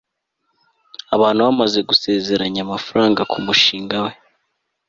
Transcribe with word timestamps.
abantu 1.15 1.39
bamaze 1.47 1.79
gusezeranya 1.89 2.59
amafaranga 2.63 3.21
kumushinga 3.31 3.95
we 4.05 4.11